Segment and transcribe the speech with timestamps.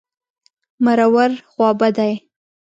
[0.85, 1.31] مرور...
[1.51, 2.13] خوابدی.